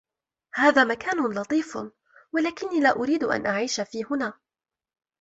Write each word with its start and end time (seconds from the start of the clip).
هذا 0.53 0.83
مكان 0.83 1.33
لطيف، 1.33 1.77
ولكني 2.33 2.79
لا 2.79 2.95
أريد 2.95 3.23
أن 3.23 3.45
أعيش 3.45 3.81
في 3.81 4.05
هنا. 4.11 4.33